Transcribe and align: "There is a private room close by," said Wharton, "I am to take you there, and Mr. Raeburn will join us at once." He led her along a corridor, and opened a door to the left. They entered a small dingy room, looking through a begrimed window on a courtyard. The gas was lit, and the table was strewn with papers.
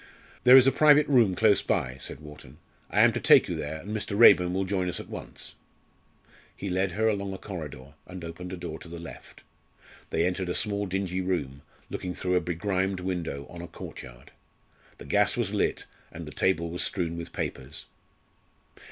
"There 0.45 0.57
is 0.57 0.65
a 0.65 0.71
private 0.71 1.07
room 1.07 1.35
close 1.35 1.61
by," 1.61 1.99
said 1.99 2.21
Wharton, 2.21 2.57
"I 2.89 3.01
am 3.01 3.13
to 3.13 3.19
take 3.19 3.47
you 3.47 3.53
there, 3.55 3.79
and 3.81 3.95
Mr. 3.95 4.17
Raeburn 4.17 4.51
will 4.51 4.65
join 4.65 4.89
us 4.89 4.99
at 4.99 5.09
once." 5.11 5.53
He 6.57 6.71
led 6.71 6.93
her 6.93 7.07
along 7.07 7.33
a 7.33 7.37
corridor, 7.37 7.93
and 8.07 8.23
opened 8.23 8.51
a 8.51 8.57
door 8.57 8.79
to 8.79 8.87
the 8.87 8.97
left. 8.97 9.43
They 10.09 10.25
entered 10.25 10.49
a 10.49 10.55
small 10.55 10.87
dingy 10.87 11.21
room, 11.21 11.61
looking 11.91 12.15
through 12.15 12.33
a 12.35 12.41
begrimed 12.41 12.99
window 13.01 13.45
on 13.47 13.61
a 13.61 13.67
courtyard. 13.67 14.31
The 14.97 15.05
gas 15.05 15.37
was 15.37 15.53
lit, 15.53 15.85
and 16.11 16.25
the 16.25 16.31
table 16.31 16.71
was 16.71 16.81
strewn 16.81 17.15
with 17.15 17.31
papers. 17.31 17.85